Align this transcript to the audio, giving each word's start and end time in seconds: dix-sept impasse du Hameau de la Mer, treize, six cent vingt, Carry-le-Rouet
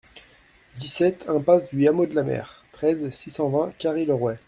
dix-sept 0.77 1.25
impasse 1.29 1.69
du 1.69 1.87
Hameau 1.87 2.07
de 2.07 2.15
la 2.15 2.23
Mer, 2.23 2.63
treize, 2.71 3.11
six 3.11 3.29
cent 3.29 3.49
vingt, 3.49 3.71
Carry-le-Rouet 3.77 4.39